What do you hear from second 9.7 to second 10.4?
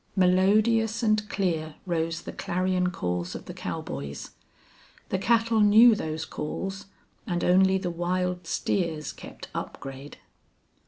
grade.